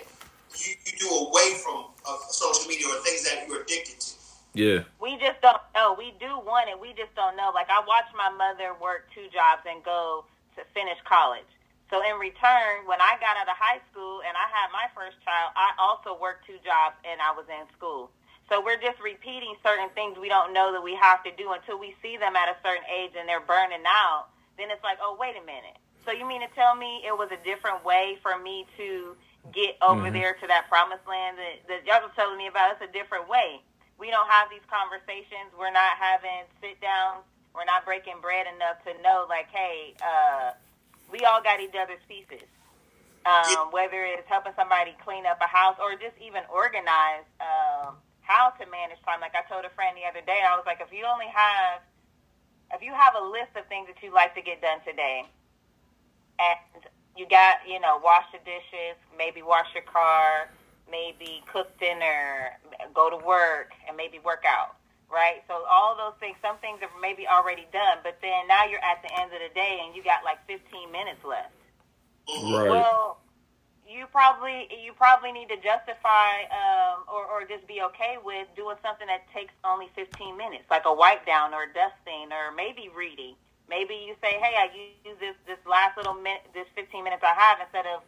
[0.60, 4.14] you, you do away from uh, social media or things that you're addicted to.
[4.56, 4.84] Yeah.
[5.02, 5.96] We just don't know.
[5.98, 6.80] We do want it.
[6.80, 7.52] We just don't know.
[7.54, 10.24] Like I watched my mother work two jobs and go
[10.56, 11.48] to finish college.
[11.90, 15.22] So in return, when I got out of high school and I had my first
[15.22, 18.10] child, I also worked two jobs and I was in school.
[18.50, 21.78] So we're just repeating certain things we don't know that we have to do until
[21.78, 24.30] we see them at a certain age and they're burning out.
[24.58, 25.78] Then it's like, oh, wait a minute.
[26.06, 29.18] So you mean to tell me it was a different way for me to
[29.54, 30.14] get over mm-hmm.
[30.14, 32.78] there to that promised land that, that y'all was telling me about?
[32.78, 33.62] It's a different way.
[33.98, 35.54] We don't have these conversations.
[35.58, 37.26] We're not having sit downs.
[37.54, 40.52] We're not breaking bread enough to know, like, hey, uh,
[41.12, 42.48] we all got each other's pieces.
[43.26, 48.54] Um, whether it's helping somebody clean up a house or just even organize um, how
[48.62, 49.20] to manage time.
[49.20, 51.82] Like I told a friend the other day, I was like, if you only have,
[52.74, 55.26] if you have a list of things that you'd like to get done today,
[56.38, 56.86] and
[57.18, 60.50] you got, you know, wash the dishes, maybe wash your car,
[60.90, 62.54] maybe cook dinner,
[62.94, 64.76] go to work, and maybe work out,
[65.12, 65.44] right?
[65.48, 69.02] So all those things, some things are maybe already done, but then now you're at
[69.02, 71.54] the end of the day and you got like 15 minutes left.
[72.28, 72.70] Right.
[72.70, 73.22] Well,
[73.86, 78.76] you probably you probably need to justify um, or, or just be okay with doing
[78.82, 83.38] something that takes only 15 minutes, like a wipe down or dusting or maybe reading.
[83.70, 84.70] Maybe you say, hey, I
[85.06, 88.02] use this this last little minute, this 15 minutes I have instead of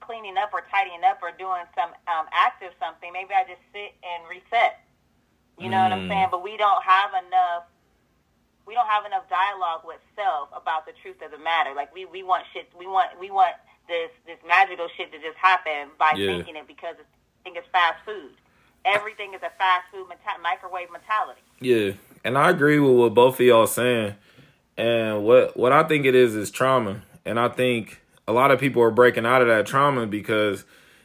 [0.00, 3.12] cleaning up or tidying up or doing some um, active something.
[3.12, 4.84] Maybe I just sit and reset.
[5.58, 5.90] You know mm.
[5.90, 6.08] what I'm mm.
[6.08, 6.28] saying?
[6.30, 7.64] But we don't have enough.
[8.66, 11.74] We don't have enough dialogue with self about the truth of the matter.
[11.74, 12.68] Like we, we want shit.
[12.78, 13.54] We want we want
[13.88, 16.36] this this magical shit to just happen by yeah.
[16.36, 18.32] thinking it because it's, I think it's fast food.
[18.84, 21.40] Everything is a fast food meta- microwave mentality.
[21.60, 21.92] Yeah,
[22.24, 24.14] and I agree with what both of y'all saying.
[24.76, 28.60] And what what I think it is is trauma, and I think a lot of
[28.60, 30.64] people are breaking out of that trauma because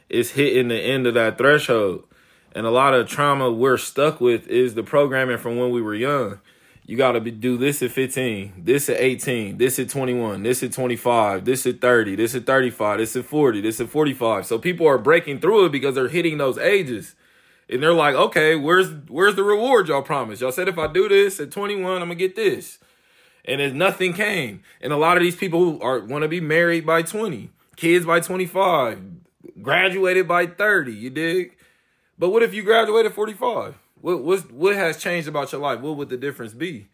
[0.10, 2.04] it's hitting the end of that threshold.
[2.56, 5.96] And a lot of trauma we're stuck with is the programming from when we were
[5.96, 6.40] young.
[6.86, 10.74] You got to do this at 15, this at 18, this at 21, this at
[10.74, 14.46] 25, this at 30, this at 35, this at 40, this at 45.
[14.46, 17.16] So people are breaking through it because they're hitting those ages.
[17.70, 20.42] And they're like, okay, where's where's the reward y'all promised?
[20.42, 22.80] Y'all said if I do this at 21, I'm gonna get this.
[23.46, 24.62] And if nothing came.
[24.82, 28.06] And a lot of these people who are want to be married by 20, kids
[28.06, 29.00] by 25,
[29.62, 31.56] graduated by 30, you dig?
[32.18, 33.76] But what if you graduated 45?
[34.02, 35.80] What what what has changed about your life?
[35.80, 36.88] What would the difference be?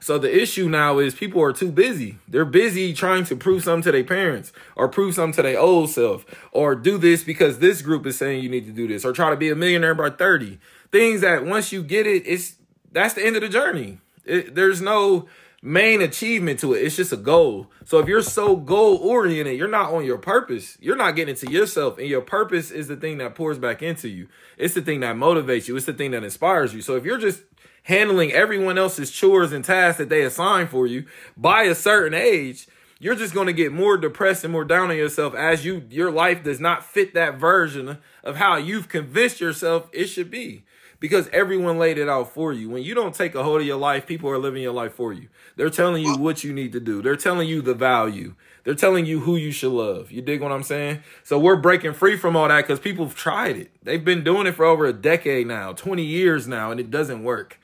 [0.00, 2.18] So the issue now is people are too busy.
[2.26, 5.90] They're busy trying to prove something to their parents or prove something to their old
[5.90, 9.12] self or do this because this group is saying you need to do this or
[9.12, 10.58] try to be a millionaire by 30.
[10.90, 12.56] Things that once you get it, it's
[12.90, 13.98] that's the end of the journey.
[14.24, 15.28] It, there's no
[15.62, 16.82] main achievement to it.
[16.82, 17.70] It's just a goal.
[17.84, 20.76] So if you're so goal oriented, you're not on your purpose.
[20.80, 21.98] You're not getting into yourself.
[21.98, 24.28] And your purpose is the thing that pours back into you.
[24.58, 25.76] It's the thing that motivates you.
[25.76, 26.82] It's the thing that inspires you.
[26.82, 27.42] So if you're just
[27.84, 32.66] handling everyone else's chores and tasks that they assign for you by a certain age,
[32.98, 36.12] you're just going to get more depressed and more down on yourself as you your
[36.12, 40.64] life does not fit that version of how you've convinced yourself it should be
[41.02, 42.70] because everyone laid it out for you.
[42.70, 45.12] When you don't take a hold of your life, people are living your life for
[45.12, 45.26] you.
[45.56, 47.02] They're telling you what you need to do.
[47.02, 48.36] They're telling you the value.
[48.62, 50.12] They're telling you who you should love.
[50.12, 51.02] You dig what I'm saying?
[51.24, 53.72] So we're breaking free from all that because people have tried it.
[53.82, 57.24] They've been doing it for over a decade now, 20 years now, and it doesn't
[57.24, 57.58] work.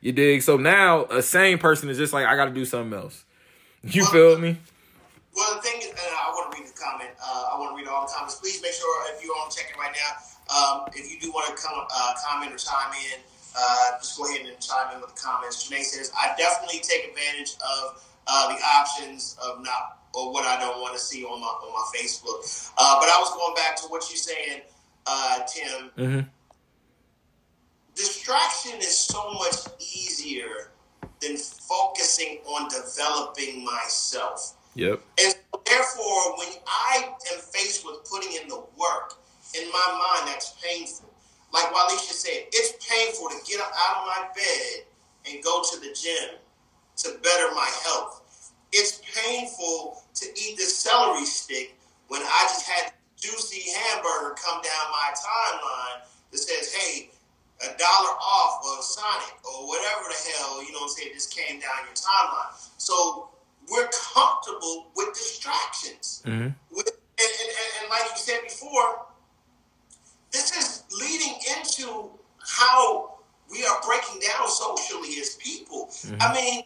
[0.00, 0.42] You dig?
[0.42, 3.24] So now a sane person is just like, I got to do something else.
[3.82, 4.58] You well, feel me?
[5.34, 7.10] Well, the thing is, I want to read the comment.
[7.20, 8.36] Uh, I want to read all the comments.
[8.36, 11.62] Please make sure if you're on checking right now, um, if you do want to
[11.62, 13.20] come, uh, comment or chime in,
[13.56, 15.68] uh, just go ahead and chime in with the comments.
[15.68, 20.58] Janae says, I definitely take advantage of uh, the options of not or what I
[20.60, 22.72] don't want to see on my on my Facebook.
[22.78, 24.60] Uh, but I was going back to what you're saying,
[25.06, 25.90] uh, Tim.
[25.98, 26.28] Mm-hmm.
[27.96, 30.70] Distraction is so much easier
[31.20, 34.56] than focusing on developing myself.
[34.74, 35.00] Yep.
[35.22, 39.14] And so therefore, when I am faced with putting in the work,
[39.58, 41.10] in my mind, that's painful.
[41.52, 44.84] Like Walisha said, it's painful to get up out of my bed
[45.30, 46.38] and go to the gym
[46.96, 48.52] to better my health.
[48.72, 54.84] It's painful to eat the celery stick when I just had juicy hamburger come down
[54.90, 57.10] my timeline that says, hey,
[57.62, 61.34] a dollar off of Sonic or whatever the hell, you know what I'm saying, just
[61.34, 62.52] came down your timeline.
[62.78, 63.30] So
[63.70, 66.22] we're comfortable with distractions.
[66.26, 66.48] Mm-hmm.
[66.74, 69.06] With, and, and, and, like you said before,
[70.34, 72.10] this is leading into
[72.42, 73.14] how
[73.50, 74.74] we are breaking down so
[75.86, 76.20] Mm-hmm.
[76.20, 76.62] I mean,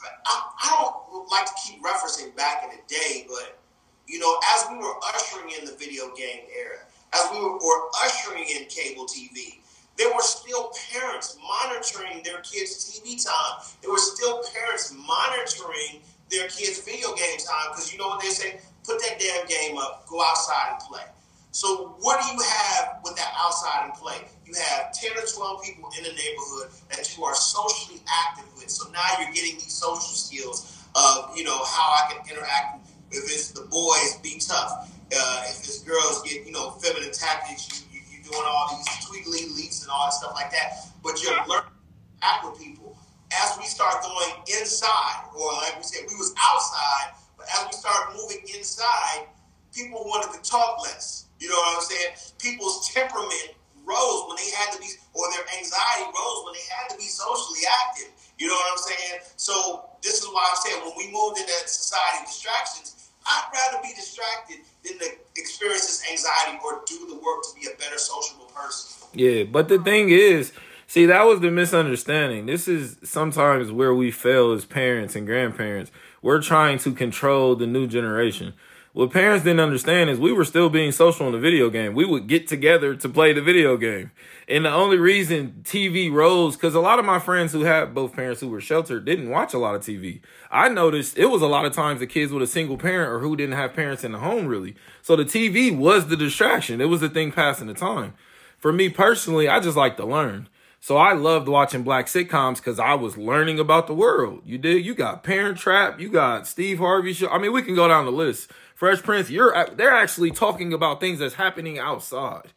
[0.00, 3.58] I, I don't like to keep referencing back in the day, but
[4.06, 6.78] you know, as we were ushering in the video game era,
[7.12, 9.58] as we were, were ushering in cable TV,
[9.98, 13.66] there were still parents monitoring their kids' TV time.
[13.82, 18.30] There were still parents monitoring their kids' video game time because you know what they
[18.30, 18.60] say?
[18.84, 21.02] Put that damn game up, go outside and play.
[21.52, 24.16] So what do you have with that outside and play?
[24.46, 28.70] You have 10 or 12 people in the neighborhood that you are socially active with.
[28.70, 32.88] So now you're getting these social skills of, you know, how I can interact.
[33.10, 34.88] If it's the boys, be tough.
[35.12, 37.84] Uh, if it's girls, get, you know, feminine tactics.
[37.92, 40.88] You, you, you're doing all these twiggly leaps and all this stuff like that.
[41.04, 42.96] But you're learning to act with people.
[43.44, 47.72] As we start going inside, or like we said, we was outside, but as we
[47.72, 49.28] start moving inside,
[49.74, 52.14] people wanted to talk less you know what I'm saying?
[52.38, 56.86] People's temperament rose when they had to be, or their anxiety rose when they had
[56.94, 58.14] to be socially active.
[58.38, 59.20] You know what I'm saying?
[59.34, 63.82] So this is why I'm saying when we moved into that society distractions, I'd rather
[63.82, 67.98] be distracted than to experience this anxiety or do the work to be a better
[67.98, 69.08] sociable person.
[69.12, 70.52] Yeah, but the thing is,
[70.86, 72.46] see, that was the misunderstanding.
[72.46, 75.90] This is sometimes where we fail as parents and grandparents.
[76.22, 78.54] We're trying to control the new generation.
[78.94, 81.94] What parents didn't understand is we were still being social in the video game.
[81.94, 84.10] We would get together to play the video game.
[84.46, 88.14] And the only reason TV rose, because a lot of my friends who had both
[88.14, 90.20] parents who were sheltered didn't watch a lot of TV.
[90.50, 93.20] I noticed it was a lot of times the kids with a single parent or
[93.20, 94.76] who didn't have parents in the home really.
[95.00, 96.82] So the TV was the distraction.
[96.82, 98.12] It was the thing passing the time.
[98.58, 100.50] For me personally, I just like to learn.
[100.80, 104.42] So I loved watching black sitcoms because I was learning about the world.
[104.44, 104.84] You did.
[104.84, 105.98] You got Parent Trap.
[105.98, 107.28] You got Steve Harvey show.
[107.28, 108.50] I mean, we can go down the list.
[108.82, 112.52] Fresh Prince, you're they're actually talking about things that's happening outside.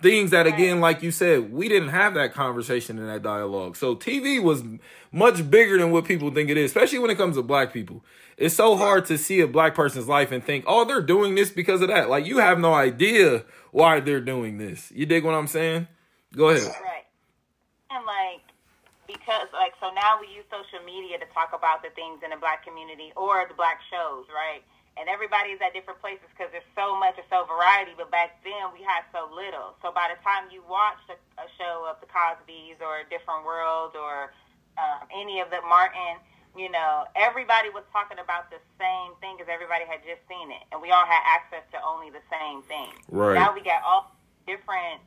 [0.00, 3.74] Things that again, like you said, we didn't have that conversation in that dialogue.
[3.74, 4.62] So TV was
[5.10, 8.04] much bigger than what people think it is, especially when it comes to black people.
[8.36, 11.50] It's so hard to see a black person's life and think, oh, they're doing this
[11.50, 12.08] because of that.
[12.08, 14.92] Like you have no idea why they're doing this.
[14.94, 15.88] You dig what I'm saying?
[16.36, 16.68] Go ahead.
[16.68, 17.04] Right.
[17.90, 18.42] And like
[19.08, 22.36] because like so now we use social media to talk about the things in the
[22.36, 24.62] black community or the black shows, right?
[24.96, 27.92] And everybody's at different places because there's so much and so variety.
[27.98, 29.74] But back then we had so little.
[29.82, 33.42] So by the time you watched a, a show of the Cosbys or a Different
[33.42, 34.30] World or
[34.78, 36.22] um, any of the Martin,
[36.54, 40.62] you know, everybody was talking about the same thing because everybody had just seen it,
[40.70, 42.94] and we all had access to only the same thing.
[43.10, 43.34] Right.
[43.34, 44.14] Now we got all
[44.46, 45.02] different.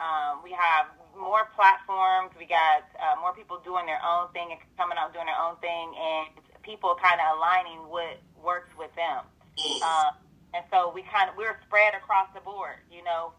[0.00, 2.32] Um, we have more platforms.
[2.36, 5.60] We got uh, more people doing their own thing and coming out doing their own
[5.60, 6.32] thing, and
[6.66, 9.22] people kind of aligning what works with them.
[9.80, 10.10] Uh,
[10.52, 12.82] and so we kind of we're spread across the board.
[12.90, 13.32] You know,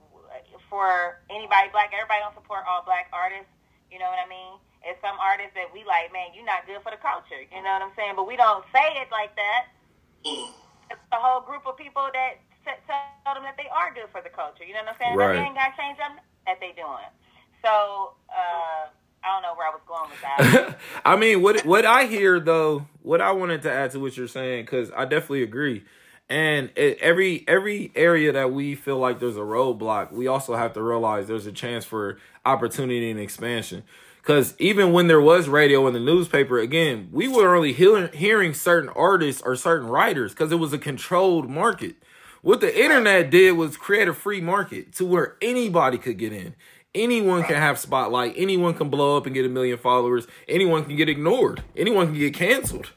[0.71, 3.51] for anybody black, everybody don't support all black artists.
[3.91, 4.57] You know what I mean?
[4.87, 7.43] It's some artists that we like, man, you're not good for the culture.
[7.43, 8.15] You know what I'm saying?
[8.15, 9.67] But we don't say it like that.
[10.23, 14.31] It's a whole group of people that tell them that they are good for the
[14.31, 14.63] culture.
[14.63, 15.15] You know what I'm saying?
[15.15, 15.35] Right.
[15.35, 17.11] They ain't got to change them that they doing.
[17.63, 18.91] So, uh,
[19.27, 20.77] I don't know where I was going with that.
[21.05, 24.27] I mean, what what I hear though, what I wanted to add to what you're
[24.27, 25.83] saying, because I definitely agree.
[26.29, 30.73] And it, every every area that we feel like there's a roadblock, we also have
[30.73, 33.83] to realize there's a chance for opportunity and expansion.
[34.21, 38.53] Because even when there was radio in the newspaper, again, we were only hearing, hearing
[38.53, 41.95] certain artists or certain writers because it was a controlled market.
[42.41, 46.55] What the internet did was create a free market to where anybody could get in.
[46.97, 48.33] Anyone can have spotlight.
[48.35, 50.25] Anyone can blow up and get a million followers.
[50.47, 51.63] Anyone can get ignored.
[51.75, 52.91] Anyone can get canceled.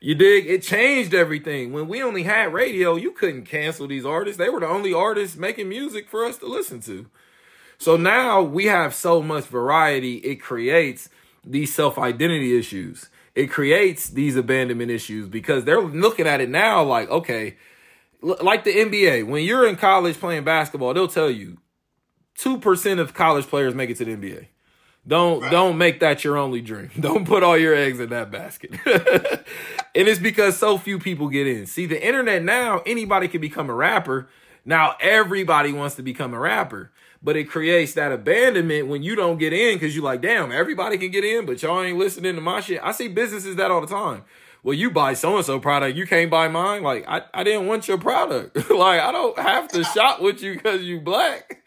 [0.00, 0.46] You dig?
[0.46, 1.72] It changed everything.
[1.72, 4.36] When we only had radio, you couldn't cancel these artists.
[4.36, 7.06] They were the only artists making music for us to listen to.
[7.78, 11.08] So now we have so much variety, it creates
[11.44, 13.10] these self identity issues.
[13.34, 17.56] It creates these abandonment issues because they're looking at it now like, okay,
[18.22, 19.26] like the NBA.
[19.26, 21.58] When you're in college playing basketball, they'll tell you
[22.36, 24.46] two percent of college players make it to the NBA.
[25.06, 25.50] Don't right.
[25.50, 26.90] don't make that your only dream.
[27.00, 28.72] Don't put all your eggs in that basket.
[29.94, 31.66] and it's because so few people get in.
[31.66, 34.28] See, the internet now, anybody can become a rapper.
[34.64, 36.90] Now everybody wants to become a rapper.
[37.22, 40.98] But it creates that abandonment when you don't get in because you're like, damn, everybody
[40.98, 42.80] can get in, but y'all ain't listening to my shit.
[42.82, 44.24] I see businesses that all the time
[44.66, 46.82] well, you buy so and so product, you can't buy mine.
[46.82, 48.56] Like, I, I didn't want your product.
[48.70, 51.62] like, I don't have to shop with you because you black.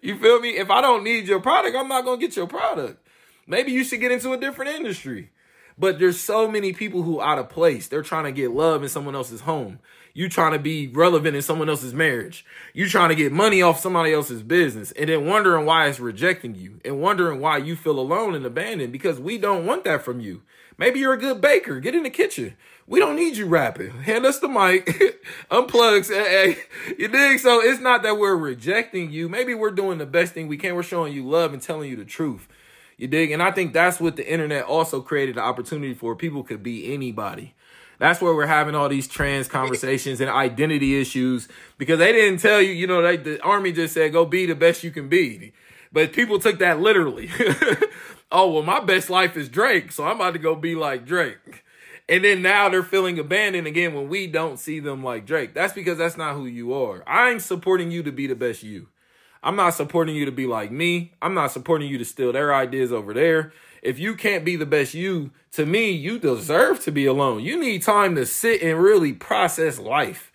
[0.00, 0.50] You feel me?
[0.50, 3.04] If I don't need your product, I'm not gonna get your product.
[3.48, 5.30] Maybe you should get into a different industry.
[5.76, 7.88] But there's so many people who out of place.
[7.88, 9.80] They're trying to get love in someone else's home.
[10.12, 12.46] You trying to be relevant in someone else's marriage.
[12.72, 16.54] You trying to get money off somebody else's business and then wondering why it's rejecting
[16.54, 20.20] you and wondering why you feel alone and abandoned because we don't want that from
[20.20, 20.42] you.
[20.76, 21.80] Maybe you're a good baker.
[21.80, 22.56] Get in the kitchen.
[22.86, 24.02] We don't need you rapping.
[24.02, 24.86] Hand us the mic,
[25.50, 26.08] unplugs.
[26.08, 27.38] Hey, hey, you dig?
[27.38, 29.28] So it's not that we're rejecting you.
[29.28, 30.74] Maybe we're doing the best thing we can.
[30.74, 32.46] We're showing you love and telling you the truth.
[32.98, 33.30] You dig?
[33.30, 36.14] And I think that's what the internet also created the opportunity for.
[36.14, 37.54] People could be anybody.
[37.98, 41.48] That's where we're having all these trans conversations and identity issues
[41.78, 44.54] because they didn't tell you, you know, they, the army just said, go be the
[44.54, 45.52] best you can be.
[45.94, 47.30] But people took that literally.
[48.32, 51.62] oh, well, my best life is Drake, so I'm about to go be like Drake.
[52.08, 55.54] And then now they're feeling abandoned again when we don't see them like Drake.
[55.54, 57.04] That's because that's not who you are.
[57.06, 58.88] I ain't supporting you to be the best you.
[59.40, 61.12] I'm not supporting you to be like me.
[61.22, 63.52] I'm not supporting you to steal their ideas over there.
[63.80, 67.44] If you can't be the best you, to me, you deserve to be alone.
[67.44, 70.32] You need time to sit and really process life.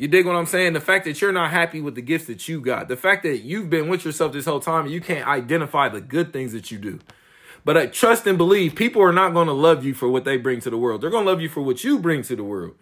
[0.00, 0.72] You dig what I'm saying?
[0.72, 3.40] The fact that you're not happy with the gifts that you got, the fact that
[3.40, 6.70] you've been with yourself this whole time and you can't identify the good things that
[6.70, 7.00] you do.
[7.66, 10.38] But I trust and believe people are not going to love you for what they
[10.38, 11.02] bring to the world.
[11.02, 12.76] They're going to love you for what you bring to the world.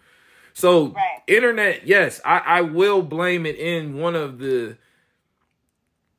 [0.53, 1.19] So, right.
[1.27, 4.77] internet, yes, I, I will blame it in one of the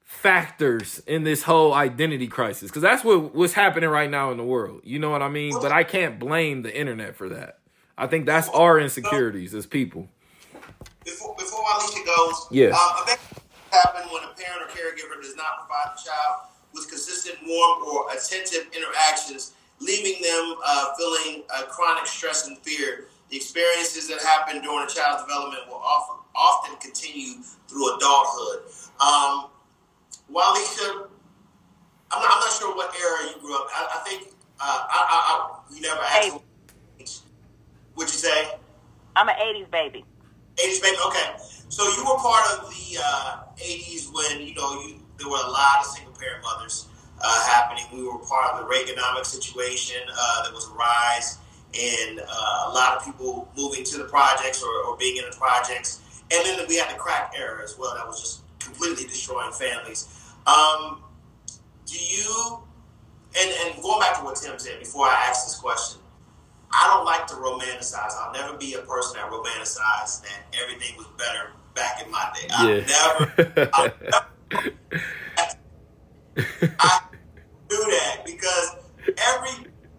[0.04, 4.44] factors in this whole identity crisis because that's what what's happening right now in the
[4.44, 4.82] world.
[4.84, 5.54] You know what I mean?
[5.62, 7.60] But I can't blame the internet for that.
[7.96, 10.10] I think that's our insecurities as people.
[11.10, 12.72] Before before Alicia goes, yes.
[12.72, 13.18] Um, I
[13.74, 18.12] happen when a parent or caregiver does not provide the child with consistent, warm, or
[18.14, 23.08] attentive interactions, leaving them uh, feeling uh, chronic stress and fear.
[23.30, 28.70] The experiences that happen during a child's development will often often continue through adulthood.
[29.00, 29.50] Um,
[30.32, 31.08] Walisha,
[32.10, 33.66] I'm not, I'm not sure what era you grew up.
[33.74, 37.24] I, I think uh, I, I, I, you never asked.
[37.94, 38.52] What'd you say?
[39.16, 40.04] I'm an '80s baby.
[40.66, 40.96] '80s baby.
[41.06, 41.28] Okay,
[41.68, 45.50] so you were part of the uh, '80s when you know you there were a
[45.50, 46.86] lot of single parent mothers
[47.20, 47.84] uh, happening.
[47.92, 50.00] We were part of the Reaganomics situation.
[50.08, 51.38] Uh, there was a rise
[51.72, 55.36] in uh, a lot of people moving to the projects or, or being in the
[55.36, 56.00] projects,
[56.30, 57.94] and then we had the crack era as well.
[57.94, 60.08] That was just completely destroying families.
[60.46, 61.02] Um,
[61.86, 62.58] do you,
[63.38, 66.00] and, and going back to what Tim said before I ask this question,
[66.72, 68.12] I don't like to romanticize.
[68.20, 72.46] I'll never be a person that romanticizes that everything was better back in my day.
[72.50, 72.84] Yeah.
[72.86, 73.92] I never, I
[74.52, 74.70] never
[76.78, 77.00] I
[77.68, 79.50] do that because every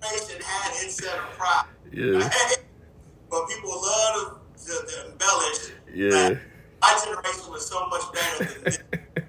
[0.01, 1.65] generation had its set of pride.
[1.91, 2.30] Yeah.
[3.30, 5.72] But people love to, to, to embellish.
[5.93, 6.36] Yeah.
[6.82, 8.80] my generation was so much better than this.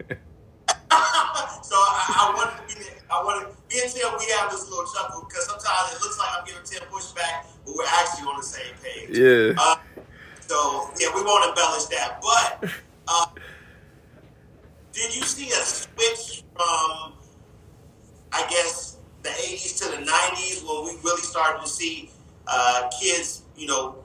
[1.63, 4.87] so I, I wanted to be I wanted me and Tim we have this little
[4.87, 8.47] chuckle because sometimes it looks like I'm giving Tim pushback, but we're actually on the
[8.47, 9.17] same page.
[9.17, 9.55] Yeah.
[9.59, 9.77] Uh,
[10.41, 12.21] so yeah, we won't embellish that.
[12.23, 12.71] But
[13.09, 13.27] uh,
[14.93, 17.15] did you see a switch from
[18.33, 22.11] I guess the 80s to the 90s when we really started to see
[22.47, 24.02] uh, kids, you know,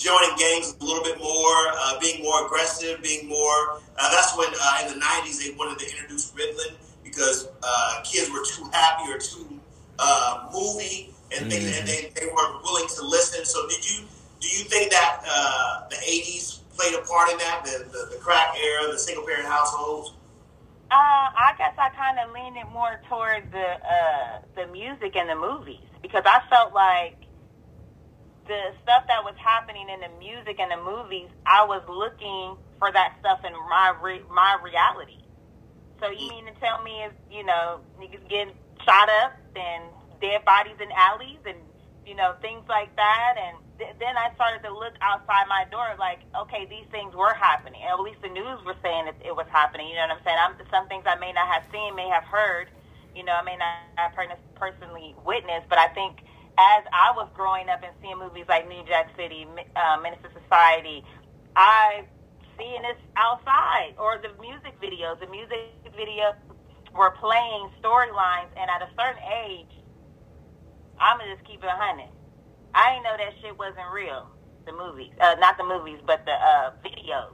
[0.00, 3.80] joining gangs a little bit more, uh, being more aggressive, being more.
[3.98, 6.74] Uh, that's when uh, in the '90s they wanted to introduce Ritalin
[7.04, 9.58] because uh, kids were too happy or too
[9.98, 13.44] uh, movie, and, they, and they, they weren't willing to listen.
[13.44, 14.06] So did you
[14.40, 18.20] do you think that uh, the '80s played a part in that, the, the, the
[18.22, 20.14] crack era, the single parent households?
[20.90, 25.28] Uh, I guess I kind of leaned it more toward the uh, the music and
[25.28, 27.27] the movies because I felt like
[28.48, 32.90] the stuff that was happening in the music and the movies, I was looking for
[32.92, 35.20] that stuff in my re- my reality.
[36.00, 39.92] So you mean to tell me if you know niggas getting shot up and
[40.22, 41.58] dead bodies in alleys and
[42.06, 45.94] you know things like that, and th- then I started to look outside my door
[46.00, 47.80] like, okay, these things were happening.
[47.86, 49.90] At least the news were saying that it was happening.
[49.92, 50.40] You know what I'm saying?
[50.40, 52.70] I'm, some things I may not have seen, may have heard.
[53.14, 54.14] You know, I may not have
[54.54, 56.22] personally witnessed, but I think
[56.58, 59.46] as I was growing up and seeing movies like New Jack City,
[59.76, 61.04] uh, II Society,
[61.54, 62.02] I
[62.58, 65.20] seeing this outside or the music videos.
[65.20, 66.34] The music videos
[66.92, 69.70] were playing storylines, and at a certain age,
[70.98, 72.10] I'm gonna just keep it hundred.
[72.74, 74.26] I didn't know that shit wasn't real.
[74.66, 77.32] The movies, uh, not the movies, but the uh, videos.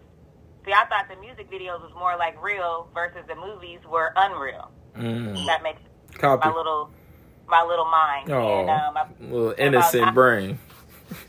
[0.65, 4.71] See, I thought the music videos was more like real versus the movies were unreal.
[4.97, 5.47] Mm.
[5.47, 5.81] That makes
[6.13, 6.49] Copy.
[6.49, 6.91] my little
[7.49, 8.31] my little mind.
[8.31, 10.59] Oh, and, um, I, little innocent about, brain.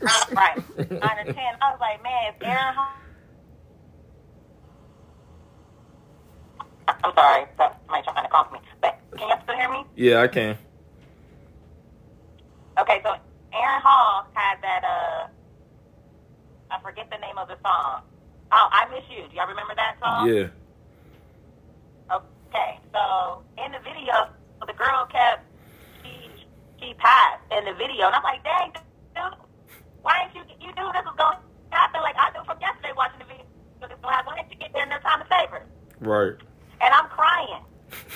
[0.32, 0.56] right.
[0.78, 1.54] Nine or ten.
[1.60, 2.74] I was like, man, if Aaron.
[6.88, 8.58] I'm sorry, somebody trying to call me.
[8.80, 9.84] But can you still hear me?
[9.96, 10.56] Yeah, I can.
[12.78, 13.10] Okay, so
[13.52, 15.28] Aaron Hall had that uh
[16.70, 18.02] I forget the name of the song.
[18.52, 19.28] Oh, I Miss You.
[19.28, 20.28] Do y'all remember that song?
[20.28, 20.48] Yeah.
[22.12, 24.28] Okay, so in the video,
[24.66, 25.45] the girl kept
[26.86, 29.34] she passed in the video, and I'm like, dang, dude,
[30.06, 31.98] why didn't you you knew this was going to happen?
[31.98, 33.42] Like I knew from yesterday watching the video,
[33.82, 34.22] this was going to.
[34.22, 35.66] Why didn't you get there in no time to save her?
[35.98, 36.38] Right.
[36.78, 37.66] And I'm crying,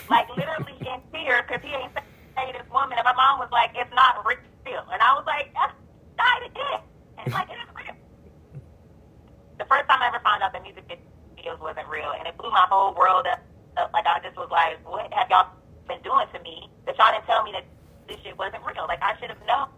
[0.07, 1.91] like literally in tears, because he ain't
[2.39, 2.95] say this woman.
[2.95, 5.75] And my mom was like, it's not real, and I was like, that's
[6.15, 6.81] died again.
[7.19, 7.99] And like it is real.
[9.59, 12.55] The first time I ever found out that music videos wasn't real, and it blew
[12.55, 13.43] my whole world up.
[13.83, 13.91] up.
[13.91, 15.51] Like I just was like, what have y'all
[15.91, 17.67] been doing to me that y'all didn't tell me that
[18.11, 18.87] this shit wasn't real?
[18.89, 19.71] Like I should have known.